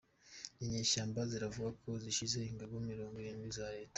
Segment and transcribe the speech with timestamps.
[0.63, 3.89] Inyeshyamba ziravuga ko zishe ingabo mirongo irindwi za Leta